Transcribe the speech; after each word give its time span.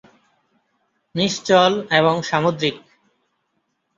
নিশ্চল 1.15 1.71
এবং 1.91 2.15
সামুদ্রিক। 2.21 2.75